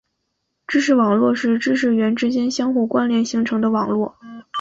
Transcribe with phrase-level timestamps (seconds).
[0.67, 4.17] 知识网络是知识元之间相互关联形成的网络。